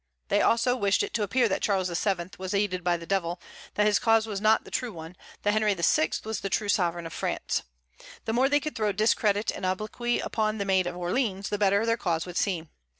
They 0.29 0.41
also 0.41 0.75
wished 0.75 1.03
it 1.03 1.13
to 1.13 1.21
appear 1.21 1.47
that 1.47 1.61
Charles 1.61 1.87
VII. 1.89 2.31
was 2.39 2.55
aided 2.55 2.83
by 2.83 2.97
the 2.97 3.05
Devil; 3.05 3.39
that 3.75 3.85
his 3.85 3.99
cause 3.99 4.25
was 4.25 4.41
not 4.41 4.63
the 4.63 4.71
true 4.71 4.91
one; 4.91 5.15
that 5.43 5.53
Henry 5.53 5.75
VI. 5.75 6.09
was 6.23 6.39
the 6.39 6.49
true 6.49 6.69
sovereign 6.69 7.05
of 7.05 7.13
France. 7.13 7.61
The 8.25 8.33
more 8.33 8.49
they 8.49 8.59
could 8.59 8.73
throw 8.75 8.93
discredit 8.93 9.51
and 9.51 9.63
obloquy 9.63 10.19
upon 10.19 10.57
the 10.57 10.65
Maid 10.65 10.87
of 10.87 10.97
Orleans, 10.97 11.49
the 11.49 11.59
better 11.59 11.85
their 11.85 11.97
cause 11.97 12.25
would 12.25 12.35
seem. 12.35 12.69